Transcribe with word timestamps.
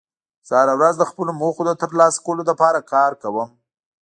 زه 0.47 0.53
هره 0.61 0.73
ورځ 0.79 0.95
د 0.97 1.03
خپلو 1.11 1.31
موخو 1.41 1.61
د 1.65 1.71
ترلاسه 1.81 2.19
کولو 2.25 2.43
لپاره 2.51 2.87
کار 2.93 3.11
کوم 3.21 3.49